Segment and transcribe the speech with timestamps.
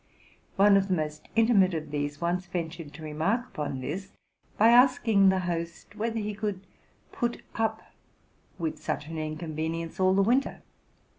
[0.55, 4.13] One of the most intimate of these once ventured to remark upon this,
[4.57, 6.61] by asking the host whether he could
[7.11, 7.83] put up
[8.57, 10.63] with such an inconvenience all the winter.